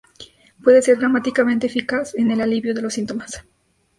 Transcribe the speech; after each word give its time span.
Puede 0.63 0.81
ser 0.81 0.97
dramáticamente 0.97 1.67
eficaz 1.67 2.15
en 2.15 2.31
el 2.31 2.41
alivio 2.41 2.73
de 2.73 2.81
los 2.81 2.95
síntomas. 2.95 3.45